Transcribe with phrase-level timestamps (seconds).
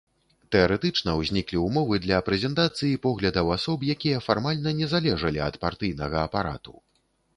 [0.53, 6.73] Тэарэтычна ўзніклі ўмовы для прэзентацыі поглядаў асоб, якія фармальна не залежалі ад партыйнага апарату.